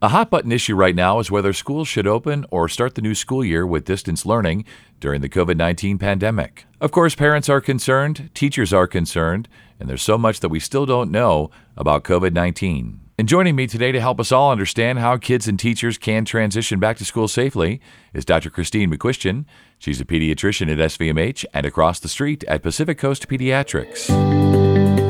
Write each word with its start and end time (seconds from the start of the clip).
A 0.00 0.10
hot 0.10 0.30
button 0.30 0.52
issue 0.52 0.76
right 0.76 0.94
now 0.94 1.18
is 1.18 1.28
whether 1.28 1.52
schools 1.52 1.88
should 1.88 2.06
open 2.06 2.46
or 2.52 2.68
start 2.68 2.94
the 2.94 3.02
new 3.02 3.16
school 3.16 3.44
year 3.44 3.66
with 3.66 3.84
distance 3.84 4.24
learning 4.24 4.64
during 5.00 5.22
the 5.22 5.28
COVID 5.28 5.56
19 5.56 5.98
pandemic. 5.98 6.66
Of 6.80 6.92
course, 6.92 7.16
parents 7.16 7.48
are 7.48 7.60
concerned, 7.60 8.30
teachers 8.32 8.72
are 8.72 8.86
concerned, 8.86 9.48
and 9.80 9.88
there's 9.88 10.02
so 10.02 10.16
much 10.16 10.38
that 10.38 10.50
we 10.50 10.60
still 10.60 10.86
don't 10.86 11.10
know 11.10 11.50
about 11.76 12.04
COVID 12.04 12.32
19. 12.32 13.00
And 13.18 13.26
joining 13.26 13.56
me 13.56 13.66
today 13.66 13.90
to 13.90 14.00
help 14.00 14.20
us 14.20 14.30
all 14.30 14.52
understand 14.52 15.00
how 15.00 15.16
kids 15.16 15.48
and 15.48 15.58
teachers 15.58 15.98
can 15.98 16.24
transition 16.24 16.78
back 16.78 16.96
to 16.98 17.04
school 17.04 17.26
safely 17.26 17.80
is 18.14 18.24
Dr. 18.24 18.50
Christine 18.50 18.92
McQuistion. 18.92 19.46
She's 19.80 20.00
a 20.00 20.04
pediatrician 20.04 20.70
at 20.70 20.78
SVMH 20.78 21.44
and 21.52 21.66
across 21.66 21.98
the 21.98 22.08
street 22.08 22.44
at 22.44 22.62
Pacific 22.62 22.98
Coast 22.98 23.26
Pediatrics. 23.26 25.07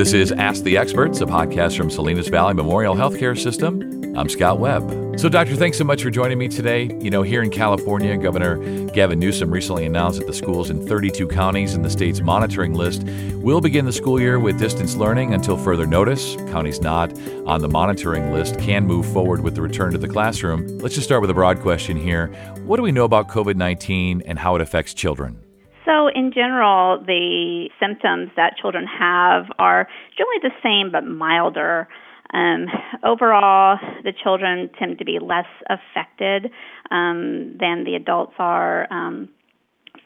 This 0.00 0.14
is 0.14 0.32
Ask 0.32 0.62
the 0.62 0.78
Experts, 0.78 1.20
a 1.20 1.26
podcast 1.26 1.76
from 1.76 1.90
Salinas 1.90 2.28
Valley 2.28 2.54
Memorial 2.54 2.94
Healthcare 2.94 3.38
System. 3.38 4.16
I'm 4.16 4.30
Scott 4.30 4.58
Webb. 4.58 5.20
So, 5.20 5.28
Doctor, 5.28 5.56
thanks 5.56 5.76
so 5.76 5.84
much 5.84 6.02
for 6.02 6.08
joining 6.08 6.38
me 6.38 6.48
today. 6.48 6.84
You 7.02 7.10
know, 7.10 7.20
here 7.20 7.42
in 7.42 7.50
California, 7.50 8.16
Governor 8.16 8.86
Gavin 8.92 9.18
Newsom 9.18 9.50
recently 9.50 9.84
announced 9.84 10.18
that 10.18 10.26
the 10.26 10.32
schools 10.32 10.70
in 10.70 10.86
32 10.86 11.28
counties 11.28 11.74
in 11.74 11.82
the 11.82 11.90
state's 11.90 12.22
monitoring 12.22 12.72
list 12.72 13.02
will 13.34 13.60
begin 13.60 13.84
the 13.84 13.92
school 13.92 14.18
year 14.18 14.40
with 14.40 14.58
distance 14.58 14.96
learning 14.96 15.34
until 15.34 15.58
further 15.58 15.86
notice. 15.86 16.34
Counties 16.50 16.80
not 16.80 17.12
on 17.44 17.60
the 17.60 17.68
monitoring 17.68 18.32
list 18.32 18.58
can 18.58 18.86
move 18.86 19.04
forward 19.12 19.42
with 19.42 19.54
the 19.54 19.60
return 19.60 19.92
to 19.92 19.98
the 19.98 20.08
classroom. 20.08 20.78
Let's 20.78 20.94
just 20.94 21.06
start 21.06 21.20
with 21.20 21.28
a 21.28 21.34
broad 21.34 21.60
question 21.60 21.98
here. 21.98 22.28
What 22.64 22.78
do 22.78 22.82
we 22.82 22.90
know 22.90 23.04
about 23.04 23.28
COVID 23.28 23.56
19 23.56 24.22
and 24.22 24.38
how 24.38 24.54
it 24.56 24.62
affects 24.62 24.94
children? 24.94 25.42
So, 25.90 26.06
in 26.06 26.30
general, 26.32 27.02
the 27.04 27.68
symptoms 27.80 28.30
that 28.36 28.56
children 28.56 28.86
have 28.86 29.46
are 29.58 29.88
generally 30.16 30.38
the 30.40 30.52
same 30.62 30.92
but 30.92 31.04
milder. 31.04 31.88
Um, 32.32 32.66
overall, 33.02 33.76
the 34.04 34.12
children 34.12 34.70
tend 34.78 34.98
to 35.00 35.04
be 35.04 35.18
less 35.18 35.48
affected 35.68 36.52
um, 36.92 37.56
than 37.58 37.82
the 37.82 37.96
adults 37.96 38.34
are. 38.38 38.86
Um, 38.92 39.30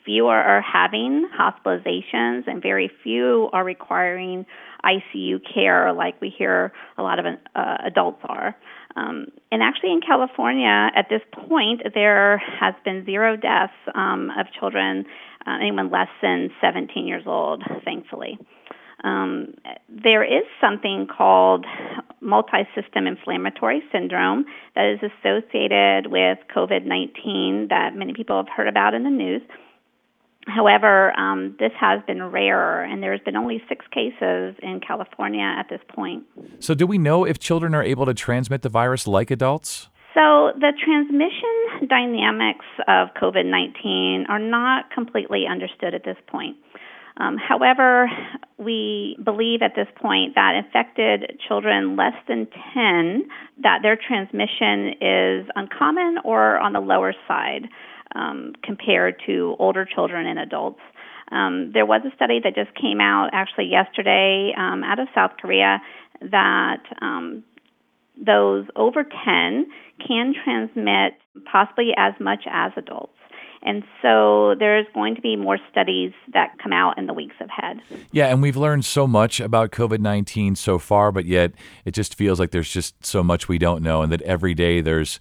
fewer 0.05 0.35
are 0.35 0.63
having 0.63 1.29
hospitalizations, 1.39 2.47
and 2.47 2.63
very 2.63 2.91
few 3.03 3.49
are 3.53 3.65
requiring 3.65 4.47
ICU 4.85 5.41
care 5.53 5.93
like 5.93 6.21
we 6.21 6.31
hear 6.37 6.73
a 6.99 7.03
lot 7.03 7.19
of 7.19 7.27
uh, 7.27 7.77
adults 7.85 8.21
are. 8.25 8.57
Um, 8.97 9.27
and 9.51 9.63
actually, 9.63 9.93
in 9.93 10.01
California, 10.01 10.91
at 10.95 11.09
this 11.09 11.23
point, 11.49 11.83
there 11.95 12.39
has 12.61 12.75
been 12.85 13.05
zero 13.05 13.37
deaths 13.37 13.73
um, 13.95 14.31
of 14.39 14.47
children, 14.59 15.05
uh, 15.47 15.57
anyone 15.61 15.91
less 15.91 16.09
than 16.23 16.51
17 16.61 17.07
years 17.07 17.25
old, 17.27 17.63
thankfully. 17.85 18.39
Um, 19.03 19.55
there 19.89 20.25
is 20.25 20.45
something 20.61 21.07
called 21.07 21.67
multi 22.21 22.67
system 22.75 23.07
inflammatory 23.07 23.83
syndrome 23.93 24.47
that 24.75 24.87
is 24.87 24.99
associated 25.03 26.11
with 26.11 26.39
COVID 26.55 26.87
19 26.87 27.67
that 27.69 27.95
many 27.95 28.15
people 28.15 28.37
have 28.37 28.49
heard 28.49 28.69
about 28.69 28.95
in 28.95 29.05
the 29.05 29.11
news. 29.11 29.43
However, 30.47 31.19
um, 31.19 31.57
this 31.59 31.73
has 31.79 32.03
been 32.07 32.23
rare, 32.23 32.83
and 32.83 33.03
there's 33.03 33.21
been 33.21 33.37
only 33.37 33.63
six 33.69 33.87
cases 33.91 34.55
in 34.63 34.81
California 34.87 35.43
at 35.43 35.69
this 35.71 35.81
point. 35.89 36.25
So, 36.59 36.75
do 36.75 36.87
we 36.87 36.99
know 36.99 37.25
if 37.25 37.39
children 37.39 37.75
are 37.75 37.83
able 37.83 38.07
to 38.07 38.15
transmit 38.15 38.63
the 38.63 38.69
virus 38.69 39.07
like 39.07 39.31
adults? 39.31 39.89
So, 40.13 40.53
the 40.59 40.73
transmission 40.85 41.89
dynamics 41.89 42.67
of 42.87 43.09
COVID 43.21 43.47
19 43.47 44.27
are 44.29 44.39
not 44.39 44.91
completely 44.91 45.45
understood 45.51 45.95
at 45.95 46.05
this 46.05 46.19
point. 46.27 46.57
Um, 47.17 47.37
however, 47.37 48.11
we 48.59 49.17
believe 49.25 49.63
at 49.63 49.75
this 49.77 49.87
point 49.97 50.35
that 50.35 50.55
infected 50.57 51.39
children 51.47 51.97
less 51.97 52.15
than 52.27 52.49
10, 52.75 53.29
that 53.63 53.79
their 53.83 53.97
transmission 53.97 54.95
is 55.01 55.47
uncommon 55.55 56.19
or 56.25 56.59
on 56.59 56.73
the 56.73 56.81
lower 56.81 57.15
side 57.29 57.69
um, 58.15 58.53
compared 58.63 59.21
to 59.27 59.57
older 59.59 59.85
children 59.85 60.27
and 60.27 60.39
adults. 60.39 60.81
Um, 61.31 61.73
there 61.73 61.87
was 61.87 62.03
a 62.05 62.15
study 62.15 62.41
that 62.45 62.55
just 62.55 62.75
came 62.75 63.01
out 63.01 63.31
actually 63.33 63.67
yesterday 63.67 64.53
um, 64.57 64.85
out 64.85 64.99
of 64.99 65.09
South 65.15 65.33
Korea 65.41 65.81
that 66.21 66.83
um, 67.01 67.43
those 68.17 68.67
over 68.77 69.05
10 69.05 69.67
can 70.07 70.35
transmit 70.45 71.15
possibly 71.51 71.93
as 71.97 72.15
much 72.21 72.45
as 72.51 72.73
adults. 72.77 73.13
And 73.65 73.83
so 74.03 74.55
there's 74.59 74.87
going 74.93 75.15
to 75.15 75.23
be 75.23 75.37
more 75.37 75.59
studies 75.71 76.13
that 76.35 76.59
come 76.63 76.73
out 76.73 76.99
in 76.99 77.07
the 77.07 77.15
weeks 77.15 77.37
ahead. 77.41 77.81
Yeah, 78.13 78.27
and 78.27 78.43
we've 78.43 78.59
learned 78.59 78.85
so 78.85 79.07
much 79.07 79.41
about 79.41 79.71
COVID 79.71 80.01
19 80.01 80.55
so 80.55 80.79
far, 80.79 81.11
but 81.11 81.25
yet 81.25 81.53
it 81.87 81.93
just 81.93 82.15
feels 82.15 82.39
like 82.39 82.51
there's 82.51 82.71
just 82.71 83.05
so 83.05 83.23
much 83.23 83.49
we 83.49 83.57
don't 83.57 83.83
know, 83.83 84.03
and 84.03 84.13
that 84.13 84.21
every 84.23 84.53
day 84.53 84.83
there's 84.83 85.19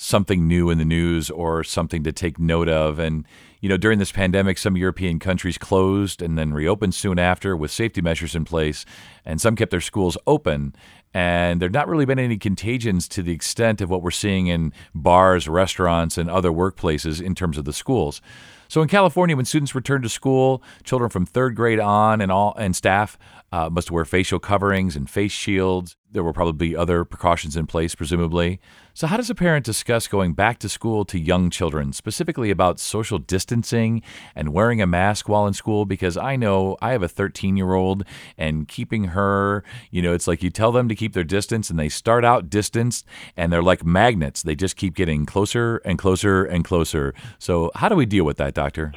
something 0.00 0.48
new 0.48 0.70
in 0.70 0.78
the 0.78 0.84
news 0.84 1.28
or 1.28 1.62
something 1.62 2.02
to 2.02 2.10
take 2.10 2.38
note 2.38 2.70
of. 2.70 2.98
And, 2.98 3.26
you 3.60 3.68
know, 3.68 3.76
during 3.76 3.98
this 3.98 4.10
pandemic, 4.10 4.56
some 4.56 4.74
European 4.74 5.18
countries 5.18 5.58
closed 5.58 6.22
and 6.22 6.38
then 6.38 6.54
reopened 6.54 6.94
soon 6.94 7.18
after 7.18 7.54
with 7.54 7.70
safety 7.70 8.00
measures 8.00 8.34
in 8.34 8.46
place, 8.46 8.86
and 9.26 9.38
some 9.38 9.56
kept 9.56 9.70
their 9.70 9.80
schools 9.82 10.16
open. 10.26 10.74
And 11.12 11.60
there 11.60 11.66
have 11.66 11.74
not 11.74 11.86
really 11.86 12.06
been 12.06 12.18
any 12.18 12.38
contagions 12.38 13.08
to 13.08 13.22
the 13.22 13.32
extent 13.32 13.82
of 13.82 13.90
what 13.90 14.00
we're 14.00 14.10
seeing 14.10 14.46
in 14.46 14.72
bars, 14.94 15.46
restaurants, 15.48 16.16
and 16.16 16.30
other 16.30 16.50
workplaces 16.50 17.20
in 17.20 17.34
terms 17.34 17.58
of 17.58 17.66
the 17.66 17.72
schools. 17.74 18.22
So 18.68 18.80
in 18.80 18.88
California, 18.88 19.36
when 19.36 19.44
students 19.44 19.74
return 19.74 20.00
to 20.00 20.08
school, 20.08 20.62
children 20.82 21.10
from 21.10 21.26
third 21.26 21.56
grade 21.56 21.80
on 21.80 22.22
and 22.22 22.32
all 22.32 22.54
and 22.56 22.74
staff 22.74 23.18
uh, 23.52 23.68
must 23.68 23.90
wear 23.90 24.06
facial 24.06 24.38
coverings 24.38 24.96
and 24.96 25.10
face 25.10 25.32
shields. 25.32 25.96
There 26.12 26.24
will 26.24 26.32
probably 26.32 26.70
be 26.70 26.76
other 26.76 27.04
precautions 27.04 27.56
in 27.56 27.66
place, 27.66 27.94
presumably. 27.94 28.60
So, 28.94 29.06
how 29.06 29.16
does 29.16 29.30
a 29.30 29.34
parent 29.34 29.64
discuss 29.64 30.08
going 30.08 30.32
back 30.32 30.58
to 30.58 30.68
school 30.68 31.04
to 31.04 31.18
young 31.18 31.50
children, 31.50 31.92
specifically 31.92 32.50
about 32.50 32.80
social 32.80 33.18
distancing 33.18 34.02
and 34.34 34.52
wearing 34.52 34.82
a 34.82 34.88
mask 34.88 35.28
while 35.28 35.46
in 35.46 35.54
school? 35.54 35.84
Because 35.84 36.16
I 36.16 36.34
know 36.34 36.76
I 36.82 36.90
have 36.90 37.04
a 37.04 37.08
13 37.08 37.56
year 37.56 37.74
old 37.74 38.02
and 38.36 38.66
keeping 38.66 39.04
her, 39.04 39.62
you 39.92 40.02
know, 40.02 40.12
it's 40.12 40.26
like 40.26 40.42
you 40.42 40.50
tell 40.50 40.72
them 40.72 40.88
to 40.88 40.96
keep 40.96 41.12
their 41.12 41.22
distance 41.22 41.70
and 41.70 41.78
they 41.78 41.88
start 41.88 42.24
out 42.24 42.50
distanced 42.50 43.06
and 43.36 43.52
they're 43.52 43.62
like 43.62 43.84
magnets. 43.84 44.42
They 44.42 44.56
just 44.56 44.74
keep 44.76 44.96
getting 44.96 45.26
closer 45.26 45.76
and 45.84 45.96
closer 45.96 46.44
and 46.44 46.64
closer. 46.64 47.14
So, 47.38 47.70
how 47.76 47.88
do 47.88 47.94
we 47.94 48.06
deal 48.06 48.24
with 48.24 48.38
that, 48.38 48.54
doctor? 48.54 48.92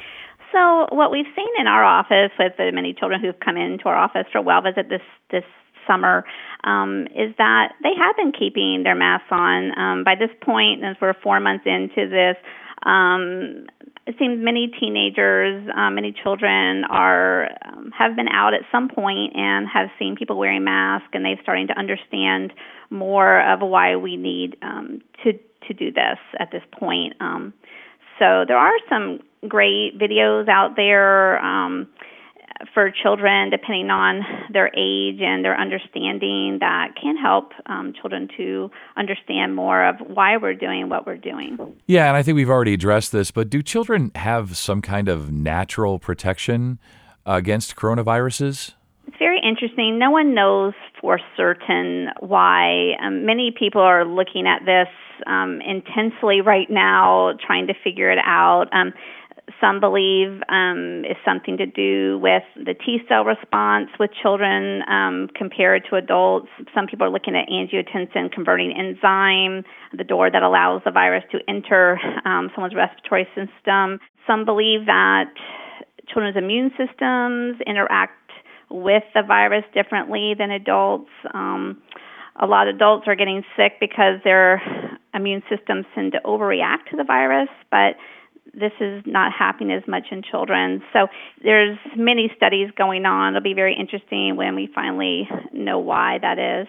So, 0.52 0.86
what 0.90 1.10
we've 1.10 1.30
seen 1.36 1.48
in 1.60 1.66
our 1.68 1.84
office 1.84 2.30
with 2.38 2.52
the 2.58 2.70
many 2.72 2.92
children 2.92 3.20
who've 3.20 3.38
come 3.38 3.56
into 3.56 3.84
our 3.86 3.96
office 3.96 4.26
for 4.32 4.42
well 4.42 4.62
visit 4.62 4.88
this 4.88 5.02
this 5.30 5.44
summer 5.86 6.24
um, 6.64 7.06
is 7.14 7.34
that 7.38 7.72
they 7.82 7.92
have 7.98 8.16
been 8.16 8.32
keeping 8.32 8.82
their 8.82 8.94
masks 8.94 9.28
on. 9.30 9.78
Um, 9.78 10.04
by 10.04 10.14
this 10.14 10.30
point, 10.42 10.84
as 10.84 10.96
we're 11.00 11.14
four 11.22 11.40
months 11.40 11.64
into 11.66 12.08
this, 12.08 12.36
um, 12.84 13.66
it 14.06 14.16
seems 14.18 14.42
many 14.42 14.70
teenagers, 14.78 15.66
uh, 15.74 15.90
many 15.90 16.12
children 16.12 16.84
are 16.84 17.48
um, 17.66 17.90
have 17.96 18.16
been 18.16 18.28
out 18.28 18.52
at 18.52 18.60
some 18.70 18.88
point 18.88 19.34
and 19.34 19.66
have 19.66 19.88
seen 19.98 20.16
people 20.16 20.36
wearing 20.36 20.64
masks, 20.64 21.08
and 21.12 21.24
they're 21.24 21.40
starting 21.42 21.68
to 21.68 21.78
understand 21.78 22.52
more 22.90 23.40
of 23.50 23.60
why 23.60 23.96
we 23.96 24.16
need 24.16 24.56
um, 24.62 25.00
to 25.22 25.32
to 25.66 25.74
do 25.74 25.90
this 25.90 26.18
at 26.38 26.50
this 26.52 26.62
point. 26.78 27.14
Um, 27.20 27.54
so 28.18 28.44
there 28.46 28.58
are 28.58 28.74
some 28.88 29.20
great 29.48 29.98
videos 29.98 30.48
out 30.48 30.76
there 30.76 31.38
um, 31.42 31.88
for 32.72 32.90
children, 32.90 33.50
depending 33.50 33.90
on 33.90 34.22
their 34.52 34.68
age 34.68 35.20
and 35.20 35.44
their 35.44 35.58
understanding, 35.58 36.58
that 36.60 36.94
can 37.00 37.16
help 37.16 37.52
um, 37.66 37.92
children 38.00 38.28
to 38.36 38.70
understand 38.96 39.54
more 39.54 39.84
of 39.84 39.96
why 40.06 40.36
we're 40.36 40.54
doing 40.54 40.88
what 40.88 41.06
we're 41.06 41.16
doing. 41.16 41.58
Yeah, 41.86 42.08
and 42.08 42.16
I 42.16 42.22
think 42.22 42.36
we've 42.36 42.50
already 42.50 42.74
addressed 42.74 43.12
this, 43.12 43.30
but 43.30 43.50
do 43.50 43.62
children 43.62 44.10
have 44.14 44.56
some 44.56 44.82
kind 44.82 45.08
of 45.08 45.32
natural 45.32 45.98
protection 45.98 46.78
against 47.26 47.76
coronaviruses? 47.76 48.74
It's 49.06 49.16
very 49.18 49.40
interesting. 49.42 49.98
No 49.98 50.10
one 50.10 50.34
knows 50.34 50.74
for 51.00 51.20
certain 51.36 52.08
why. 52.20 52.94
Um, 53.02 53.26
many 53.26 53.52
people 53.56 53.82
are 53.82 54.04
looking 54.04 54.46
at 54.46 54.64
this 54.64 54.88
um, 55.26 55.60
intensely 55.60 56.40
right 56.40 56.68
now, 56.70 57.32
trying 57.46 57.66
to 57.66 57.74
figure 57.84 58.10
it 58.10 58.18
out. 58.24 58.66
Um, 58.72 58.92
some 59.60 59.80
believe 59.80 60.40
um, 60.48 61.04
is 61.04 61.16
something 61.24 61.56
to 61.58 61.66
do 61.66 62.18
with 62.18 62.42
the 62.56 62.74
T 62.74 62.98
cell 63.08 63.24
response 63.24 63.90
with 64.00 64.10
children 64.22 64.82
um, 64.88 65.28
compared 65.34 65.84
to 65.90 65.96
adults. 65.96 66.48
Some 66.74 66.86
people 66.86 67.06
are 67.06 67.10
looking 67.10 67.36
at 67.36 67.48
angiotensin 67.48 68.32
converting 68.32 68.72
enzyme, 68.72 69.64
the 69.96 70.04
door 70.04 70.30
that 70.30 70.42
allows 70.42 70.82
the 70.84 70.90
virus 70.90 71.24
to 71.32 71.38
enter 71.48 71.98
um, 72.24 72.50
someone's 72.54 72.74
respiratory 72.74 73.28
system. 73.34 74.00
Some 74.26 74.44
believe 74.44 74.86
that 74.86 75.26
children's 76.08 76.36
immune 76.36 76.70
systems 76.78 77.60
interact 77.66 78.30
with 78.70 79.04
the 79.14 79.22
virus 79.22 79.64
differently 79.74 80.34
than 80.36 80.50
adults. 80.50 81.10
Um, 81.32 81.82
a 82.40 82.46
lot 82.46 82.66
of 82.66 82.76
adults 82.76 83.06
are 83.06 83.14
getting 83.14 83.44
sick 83.56 83.74
because 83.78 84.20
their 84.24 84.60
immune 85.14 85.42
systems 85.48 85.86
tend 85.94 86.12
to 86.12 86.20
overreact 86.24 86.90
to 86.90 86.96
the 86.96 87.04
virus, 87.04 87.48
but 87.70 87.94
this 88.52 88.72
is 88.80 89.02
not 89.06 89.32
happening 89.32 89.72
as 89.72 89.82
much 89.88 90.06
in 90.10 90.22
children. 90.22 90.82
So 90.92 91.08
there's 91.42 91.78
many 91.96 92.30
studies 92.36 92.70
going 92.76 93.04
on. 93.06 93.34
It'll 93.34 93.42
be 93.42 93.54
very 93.54 93.76
interesting 93.78 94.36
when 94.36 94.54
we 94.54 94.68
finally 94.74 95.28
know 95.52 95.78
why 95.78 96.18
that 96.18 96.38
is. 96.38 96.68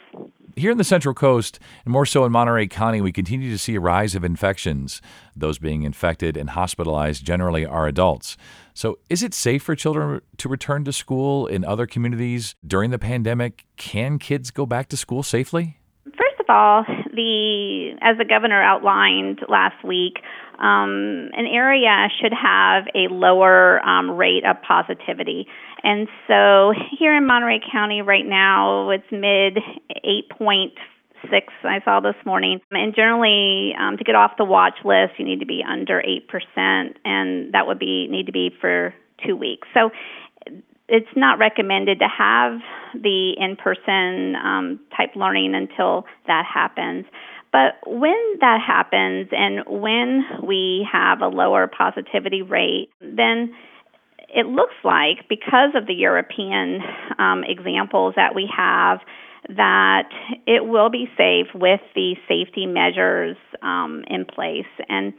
Here 0.56 0.72
in 0.72 0.78
the 0.78 0.86
Central 0.86 1.14
Coast, 1.14 1.60
and 1.84 1.92
more 1.92 2.06
so 2.06 2.24
in 2.24 2.32
Monterey 2.32 2.68
County, 2.68 3.02
we 3.02 3.12
continue 3.12 3.52
to 3.52 3.58
see 3.58 3.76
a 3.76 3.80
rise 3.82 4.16
of 4.16 4.24
infections. 4.24 5.02
Those 5.36 5.60
being 5.60 5.84
infected 5.84 6.38
and 6.38 6.52
hospitalized 6.52 7.26
generally 7.26 7.66
are 7.66 7.88
adults. 7.88 8.38
So, 8.74 8.98
is 9.10 9.22
it 9.22 9.34
safe 9.34 9.64
for 9.64 9.76
children 9.76 10.22
to 10.38 10.50
return 10.50 10.86
to 10.86 10.94
school 10.94 11.46
in 11.46 11.66
other 11.66 11.86
communities 11.86 12.56
during 12.66 12.92
the 12.92 13.00
pandemic? 13.00 13.66
Can 13.76 14.18
kids 14.18 14.50
go 14.50 14.66
back 14.66 14.88
to 14.90 14.98
school 14.98 15.24
safely? 15.24 15.78
First 16.06 16.40
of 16.40 16.46
all, 16.48 16.86
the 17.14 17.98
as 18.02 18.18
the 18.18 18.26
governor 18.26 18.62
outlined 18.62 19.40
last 19.50 19.84
week, 19.84 20.20
um, 20.60 21.30
an 21.34 21.46
area 21.46 22.08
should 22.22 22.34
have 22.34 22.86
a 22.96 23.12
lower 23.12 23.80
um, 23.86 24.12
rate 24.12 24.44
of 24.46 24.58
positivity. 24.62 25.48
And 25.84 26.08
so 26.28 26.74
here 26.98 27.16
in 27.16 27.28
Monterey 27.28 27.62
County 27.72 28.02
right 28.02 28.26
now, 28.26 28.90
it's 28.90 29.06
mid 29.12 29.60
8.4 30.06 30.70
six 31.32 31.54
I 31.64 31.80
saw 31.84 32.00
this 32.00 32.16
morning. 32.26 32.60
And 32.72 32.96
generally, 32.96 33.74
um, 33.80 33.98
to 33.98 34.04
get 34.04 34.16
off 34.16 34.34
the 34.38 34.46
watch 34.46 34.76
list, 34.84 35.14
you 35.18 35.26
need 35.26 35.40
to 35.40 35.46
be 35.46 35.64
under 35.68 36.00
eight 36.02 36.28
percent, 36.28 36.98
and 37.04 37.54
that 37.54 37.68
would 37.68 37.80
be 37.80 38.08
need 38.10 38.28
to 38.28 38.32
be 38.32 38.52
for 38.62 38.94
two 39.26 39.36
weeks. 39.36 39.68
So 39.74 39.90
it's 40.88 41.10
not 41.16 41.40
recommended 41.40 42.00
to 42.00 42.08
have 42.08 42.60
the 42.94 43.34
in-person 43.40 44.36
um, 44.36 44.80
type 44.96 45.16
learning 45.16 45.56
until 45.56 46.06
that 46.28 46.46
happens. 46.46 47.06
But 47.56 47.90
when 47.90 48.18
that 48.42 48.60
happens, 48.60 49.30
and 49.32 49.64
when 49.82 50.26
we 50.46 50.86
have 50.92 51.22
a 51.22 51.28
lower 51.28 51.68
positivity 51.68 52.42
rate, 52.42 52.90
then 53.00 53.56
it 54.28 54.46
looks 54.46 54.74
like 54.84 55.30
because 55.30 55.70
of 55.74 55.88
the 55.88 55.94
European 55.94 56.82
um, 57.18 57.46
examples 57.48 58.16
that 58.18 58.36
we 58.36 58.50
have, 58.54 59.00
that 59.48 60.10
it 60.46 60.66
will 60.66 60.90
be 60.90 61.06
safe 61.16 61.48
with 61.56 61.80
the 61.96 62.18
safety 62.28 62.66
measures 62.66 63.38
um, 63.62 64.04
in 64.10 64.26
place. 64.26 64.66
And 64.90 65.14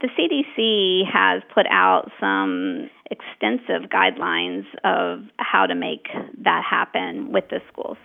the 0.00 0.08
CDC 0.08 1.02
has 1.12 1.42
put 1.52 1.66
out 1.70 2.10
some 2.18 2.88
extensive 3.10 3.90
guidelines 3.90 4.64
of 4.84 5.28
how 5.36 5.66
to 5.66 5.74
make 5.74 6.06
that 6.44 6.62
happen 6.64 7.30
with 7.30 7.44
the 7.50 7.60
schools. 7.70 7.98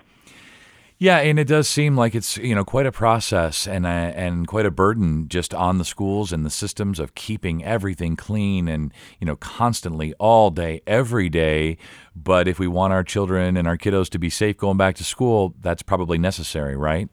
Yeah, 1.02 1.20
and 1.20 1.40
it 1.40 1.48
does 1.48 1.70
seem 1.70 1.96
like 1.96 2.14
it's 2.14 2.36
you 2.36 2.54
know 2.54 2.66
quite 2.66 2.86
a 2.86 2.92
process 2.92 3.66
and 3.66 3.86
a, 3.86 3.90
and 3.90 4.46
quite 4.46 4.66
a 4.66 4.72
burden 4.72 5.30
just 5.30 5.54
on 5.54 5.78
the 5.78 5.86
schools 5.86 6.34
and 6.34 6.46
the 6.46 6.50
systems 6.50 7.00
of 7.00 7.16
keeping 7.16 7.64
everything 7.64 8.18
clean 8.18 8.68
and 8.68 8.94
you 9.18 9.26
know 9.26 9.38
constantly 9.38 10.14
all 10.20 10.52
day 10.52 10.82
every 10.86 11.30
day. 11.30 11.78
But 12.18 12.50
if 12.50 12.60
we 12.60 12.68
want 12.68 12.92
our 12.92 13.06
children 13.06 13.56
and 13.56 13.66
our 13.66 13.78
kiddos 13.78 14.10
to 14.10 14.20
be 14.20 14.30
safe 14.30 14.58
going 14.58 14.76
back 14.76 14.98
to 14.98 15.06
school, 15.06 15.56
that's 15.62 15.82
probably 15.82 16.18
necessary, 16.18 16.76
right? 16.76 17.08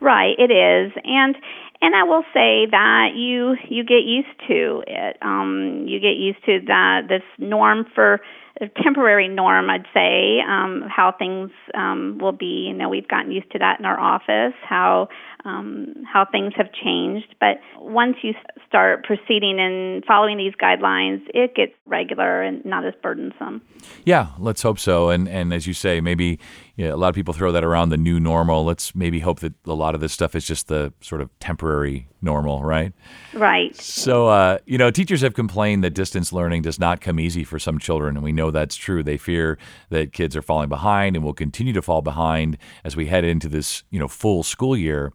Right, 0.00 0.34
it 0.36 0.50
is, 0.50 0.90
and 1.04 1.36
and 1.80 1.94
I 1.94 2.02
will 2.02 2.24
say 2.34 2.66
that 2.72 3.10
you 3.14 3.54
you 3.68 3.84
get 3.84 4.02
used 4.04 4.36
to 4.48 4.82
it. 4.84 5.16
Um, 5.22 5.84
you 5.86 6.00
get 6.00 6.16
used 6.16 6.44
to 6.46 6.58
that 6.66 7.02
this 7.08 7.22
norm 7.38 7.86
for 7.94 8.20
a 8.62 8.82
temporary 8.82 9.28
norm, 9.28 9.68
I'd 9.68 9.86
say, 9.92 10.40
um, 10.40 10.84
how 10.88 11.12
things 11.18 11.50
um, 11.74 12.18
will 12.20 12.32
be. 12.32 12.66
You 12.68 12.74
know, 12.74 12.88
we've 12.88 13.08
gotten 13.08 13.32
used 13.32 13.50
to 13.52 13.58
that 13.58 13.80
in 13.80 13.84
our 13.84 13.98
office, 13.98 14.54
how 14.62 15.08
um, 15.44 15.94
how 16.10 16.24
things 16.24 16.52
have 16.56 16.72
changed. 16.72 17.34
But 17.40 17.60
once 17.78 18.16
you 18.22 18.34
start 18.66 19.04
proceeding 19.04 19.58
and 19.58 20.04
following 20.04 20.38
these 20.38 20.54
guidelines, 20.54 21.22
it 21.34 21.54
gets 21.54 21.72
regular 21.86 22.42
and 22.42 22.64
not 22.64 22.84
as 22.84 22.94
burdensome. 23.02 23.62
Yeah, 24.04 24.28
let's 24.38 24.62
hope 24.62 24.78
so. 24.78 25.10
And 25.10 25.28
and 25.28 25.52
as 25.52 25.66
you 25.66 25.74
say, 25.74 26.00
maybe 26.00 26.38
you 26.76 26.88
know, 26.88 26.94
a 26.94 26.96
lot 26.96 27.08
of 27.08 27.14
people 27.14 27.34
throw 27.34 27.52
that 27.52 27.64
around 27.64 27.90
the 27.90 27.98
new 27.98 28.18
normal. 28.18 28.64
Let's 28.64 28.94
maybe 28.94 29.20
hope 29.20 29.40
that 29.40 29.52
a 29.66 29.74
lot 29.74 29.94
of 29.94 30.00
this 30.00 30.12
stuff 30.12 30.34
is 30.34 30.46
just 30.46 30.68
the 30.68 30.92
sort 31.00 31.20
of 31.20 31.28
temporary 31.38 32.08
normal, 32.22 32.62
right? 32.62 32.92
Right. 33.34 33.76
So, 33.76 34.28
uh, 34.28 34.58
you 34.64 34.78
know, 34.78 34.90
teachers 34.90 35.20
have 35.20 35.34
complained 35.34 35.84
that 35.84 35.90
distance 35.90 36.32
learning 36.32 36.62
does 36.62 36.78
not 36.78 37.00
come 37.00 37.20
easy 37.20 37.44
for 37.44 37.58
some 37.58 37.78
children, 37.78 38.16
and 38.16 38.24
we 38.24 38.32
know 38.32 38.50
that's 38.50 38.76
true. 38.76 39.02
They 39.02 39.18
fear 39.18 39.58
that 39.90 40.12
kids 40.12 40.34
are 40.34 40.42
falling 40.42 40.70
behind 40.70 41.14
and 41.14 41.24
will 41.24 41.34
continue 41.34 41.74
to 41.74 41.82
fall 41.82 42.00
behind 42.00 42.56
as 42.84 42.96
we 42.96 43.06
head 43.06 43.24
into 43.24 43.48
this, 43.48 43.82
you 43.90 43.98
know, 43.98 44.08
full 44.08 44.42
school 44.42 44.76
year. 44.76 45.12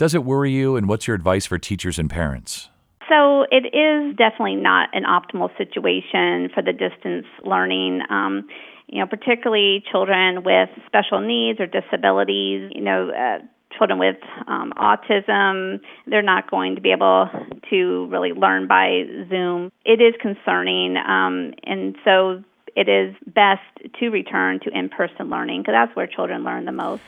Does 0.00 0.14
it 0.14 0.24
worry 0.24 0.50
you, 0.50 0.76
and 0.76 0.88
what's 0.88 1.06
your 1.06 1.14
advice 1.14 1.44
for 1.44 1.58
teachers 1.58 1.98
and 1.98 2.08
parents? 2.08 2.70
So 3.10 3.44
it 3.50 3.66
is 3.76 4.16
definitely 4.16 4.56
not 4.56 4.88
an 4.94 5.04
optimal 5.04 5.54
situation 5.58 6.48
for 6.54 6.62
the 6.62 6.72
distance 6.72 7.26
learning. 7.44 8.00
Um, 8.08 8.48
you 8.86 9.00
know, 9.00 9.06
particularly 9.06 9.84
children 9.92 10.42
with 10.42 10.70
special 10.86 11.20
needs 11.20 11.60
or 11.60 11.66
disabilities. 11.66 12.72
You 12.74 12.80
know, 12.80 13.10
uh, 13.10 13.44
children 13.76 13.98
with 13.98 14.16
um, 14.48 14.72
autism, 14.78 15.80
they're 16.06 16.22
not 16.22 16.50
going 16.50 16.76
to 16.76 16.80
be 16.80 16.92
able 16.92 17.28
to 17.68 18.06
really 18.06 18.32
learn 18.32 18.68
by 18.68 19.02
Zoom. 19.28 19.70
It 19.84 20.00
is 20.00 20.14
concerning, 20.18 20.96
um, 20.96 21.52
and 21.64 21.94
so 22.06 22.42
it 22.74 22.88
is 22.88 23.14
best 23.26 23.60
to 23.98 24.08
return 24.08 24.60
to 24.60 24.70
in 24.70 24.88
person 24.88 25.28
learning 25.28 25.60
because 25.60 25.74
that's 25.74 25.94
where 25.94 26.06
children 26.06 26.42
learn 26.42 26.64
the 26.64 26.72
most. 26.72 27.02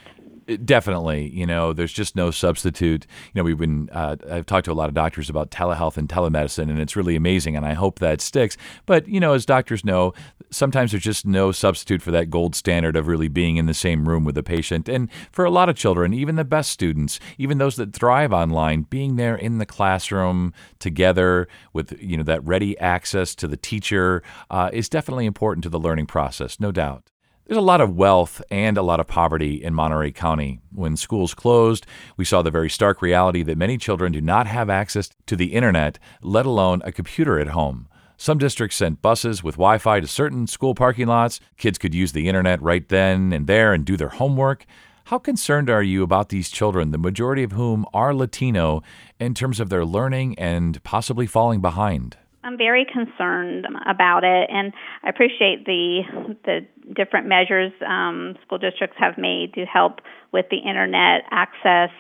Definitely, 0.65 1.29
you 1.31 1.47
know, 1.47 1.73
there's 1.73 1.93
just 1.93 2.17
no 2.17 2.33
substitute. 2.33 3.07
You 3.33 3.41
know, 3.41 3.45
we've 3.45 3.59
been 3.59 3.89
uh, 3.93 4.17
I've 4.29 4.47
talked 4.47 4.65
to 4.65 4.73
a 4.73 4.75
lot 4.75 4.89
of 4.89 4.95
doctors 4.95 5.31
about 5.31 5.51
telehealth 5.51 5.97
and 5.97 6.09
telemedicine, 6.09 6.69
and 6.69 6.81
it's 6.81 6.97
really 6.97 7.15
amazing, 7.15 7.57
and 7.57 7.65
I 7.65 7.75
hope 7.75 8.01
that 8.01 8.21
sticks. 8.21 8.57
But 8.85 9.07
you 9.07 9.21
know, 9.21 9.35
as 9.35 9.47
doctors 9.47 9.85
know, 9.85 10.15
sometimes 10.51 10.91
there's 10.91 11.05
just 11.05 11.27
no 11.27 11.53
substitute 11.53 12.03
for 12.03 12.11
that 12.11 12.29
gold 12.29 12.57
standard 12.57 12.97
of 12.97 13.07
really 13.07 13.29
being 13.29 13.57
in 13.57 13.67
the 13.67 13.75
same 13.75 14.09
room 14.09 14.25
with 14.25 14.35
the 14.35 14.43
patient. 14.43 14.89
And 14.89 15.09
for 15.31 15.45
a 15.45 15.51
lot 15.51 15.69
of 15.69 15.77
children, 15.77 16.13
even 16.13 16.35
the 16.35 16.45
best 16.45 16.71
students, 16.71 17.21
even 17.39 17.59
those 17.59 17.77
that 17.77 17.93
thrive 17.93 18.33
online, 18.33 18.83
being 18.83 19.17
there 19.17 19.37
in 19.37 19.59
the 19.59 19.67
classroom 19.67 20.53
together 20.81 21.47
with 21.73 21.97
you 22.01 22.17
know 22.17 22.25
that 22.25 22.43
ready 22.45 22.77
access 22.79 23.37
to 23.37 23.47
the 23.47 23.57
teacher 23.57 24.25
uh, 24.51 24.71
is 24.73 24.89
definitely 24.89 25.27
important 25.27 25.63
to 25.63 25.71
the 25.71 25.79
learning 25.81 26.07
process, 26.07 26.59
no 26.59 26.73
doubt. 26.73 27.12
There's 27.53 27.61
a 27.61 27.67
lot 27.67 27.83
of 27.83 27.95
wealth 27.95 28.41
and 28.51 28.79
a 28.79 28.83
lot 28.83 28.99
of 28.99 29.07
poverty 29.07 29.63
in 29.63 29.75
Monterey 29.75 30.11
County. 30.11 30.63
When 30.75 30.97
schools 30.97 31.35
closed, 31.35 31.85
we 32.17 32.25
saw 32.25 32.41
the 32.41 32.51
very 32.51 32.71
stark 32.71 33.03
reality 33.03 33.43
that 33.43 33.59
many 33.59 33.77
children 33.77 34.11
do 34.11 34.23
not 34.23 34.47
have 34.47 34.71
access 34.71 35.11
to 35.27 35.37
the 35.37 35.53
internet, 35.53 35.99
let 36.23 36.47
alone 36.47 36.81
a 36.83 36.93
computer 36.93 37.39
at 37.39 37.49
home. 37.49 37.89
Some 38.17 38.39
districts 38.39 38.79
sent 38.79 39.03
buses 39.03 39.45
with 39.45 39.57
Wi 39.57 39.77
Fi 39.77 40.01
to 40.01 40.07
certain 40.07 40.47
school 40.47 40.75
parking 40.75 41.09
lots. 41.09 41.41
Kids 41.59 41.77
could 41.77 41.95
use 41.95 42.13
the 42.13 42.27
internet 42.27 42.63
right 42.63 42.89
then 42.89 43.35
and 43.35 43.47
there 43.47 43.75
and 43.75 43.85
do 43.85 43.99
their 43.99 44.09
homework. 44.09 44.65
How 45.05 45.19
concerned 45.19 45.69
are 45.69 45.83
you 45.83 46.03
about 46.03 46.31
these 46.31 46.49
children, 46.49 46.91
the 46.91 46.97
majority 46.97 47.43
of 47.43 47.53
whom 47.53 47.85
are 47.93 48.15
Latino, 48.15 48.83
in 49.21 49.35
terms 49.35 49.61
of 49.61 49.69
their 49.69 49.85
learning 49.85 50.39
and 50.39 50.83
possibly 50.85 51.27
falling 51.27 51.61
behind? 51.61 52.17
I'm 52.45 52.59
very 52.59 52.85
concerned 52.85 53.67
about 53.87 54.25
it, 54.25 54.51
and 54.51 54.73
I 55.05 55.09
appreciate 55.09 55.65
the 55.65 56.03
the 56.45 56.67
different 56.95 57.27
measures 57.29 57.73
um, 57.87 58.37
school 58.45 58.59
districts 58.59 58.97
have 58.99 59.17
made 59.17 59.55
to 59.55 59.65
help 59.65 60.01
with 60.33 60.47
the 60.51 60.59
internet 60.59 61.23
access. 61.31 61.91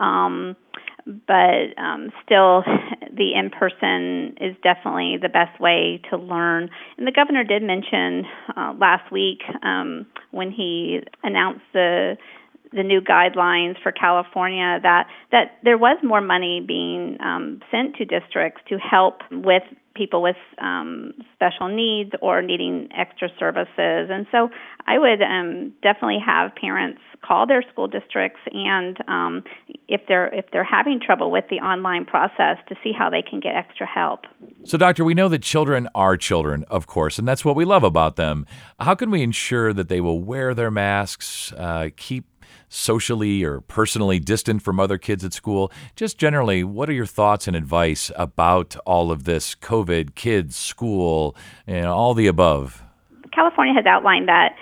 Um, 0.00 0.56
but 1.06 1.78
um, 1.78 2.10
still, 2.24 2.64
the 3.12 3.34
in 3.34 3.50
person 3.50 4.36
is 4.40 4.56
definitely 4.62 5.18
the 5.20 5.28
best 5.28 5.60
way 5.60 6.00
to 6.10 6.16
learn. 6.16 6.70
And 6.96 7.06
the 7.06 7.12
governor 7.12 7.44
did 7.44 7.62
mention 7.62 8.24
uh, 8.56 8.72
last 8.78 9.12
week 9.12 9.42
um, 9.62 10.06
when 10.30 10.50
he 10.50 11.00
announced 11.22 11.64
the 11.72 12.16
the 12.74 12.82
new 12.82 13.00
guidelines 13.00 13.80
for 13.82 13.92
California 13.92 14.78
that 14.82 15.06
that 15.32 15.58
there 15.62 15.78
was 15.78 15.98
more 16.02 16.20
money 16.20 16.62
being 16.66 17.16
um, 17.20 17.60
sent 17.70 17.96
to 17.96 18.04
districts 18.04 18.60
to 18.68 18.78
help 18.78 19.20
with 19.30 19.62
people 19.94 20.22
with 20.22 20.36
um, 20.60 21.12
special 21.34 21.68
needs 21.68 22.10
or 22.20 22.42
needing 22.42 22.88
extra 22.96 23.28
services. 23.38 24.10
And 24.10 24.26
so 24.32 24.48
I 24.86 24.98
would 24.98 25.22
um, 25.22 25.72
definitely 25.82 26.18
have 26.24 26.54
parents 26.56 27.00
call 27.24 27.46
their 27.46 27.62
school 27.72 27.88
districts 27.88 28.40
and 28.52 28.98
um, 29.08 29.44
if 29.88 30.02
they're 30.08 30.32
if 30.34 30.46
they're 30.52 30.64
having 30.64 31.00
trouble 31.00 31.30
with 31.30 31.44
the 31.48 31.56
online 31.56 32.04
process 32.04 32.58
to 32.68 32.74
see 32.82 32.92
how 32.96 33.08
they 33.08 33.22
can 33.22 33.40
get 33.40 33.54
extra 33.54 33.86
help. 33.86 34.24
So 34.64 34.76
doctor, 34.76 35.04
we 35.04 35.14
know 35.14 35.28
that 35.28 35.42
children 35.42 35.88
are 35.94 36.16
children, 36.16 36.64
of 36.68 36.86
course, 36.86 37.18
and 37.18 37.26
that's 37.26 37.44
what 37.44 37.56
we 37.56 37.64
love 37.64 37.84
about 37.84 38.16
them. 38.16 38.46
How 38.80 38.94
can 38.94 39.10
we 39.10 39.22
ensure 39.22 39.72
that 39.72 39.88
they 39.88 40.00
will 40.00 40.20
wear 40.20 40.54
their 40.54 40.70
masks, 40.70 41.52
uh, 41.52 41.90
keep 41.96 42.24
socially 42.68 43.44
or 43.44 43.60
personally 43.60 44.18
distant 44.18 44.62
from 44.62 44.80
other 44.80 44.98
kids 44.98 45.24
at 45.24 45.32
school. 45.32 45.70
Just 45.96 46.18
generally, 46.18 46.64
what 46.64 46.88
are 46.88 46.92
your 46.92 47.06
thoughts 47.06 47.46
and 47.46 47.56
advice 47.56 48.10
about 48.16 48.76
all 48.84 49.10
of 49.10 49.24
this 49.24 49.54
COVID, 49.54 50.14
kids, 50.14 50.56
school, 50.56 51.36
and 51.66 51.86
all 51.86 52.14
the 52.14 52.26
above? 52.26 52.82
California 53.32 53.74
has 53.74 53.86
outlined 53.86 54.28
that 54.28 54.54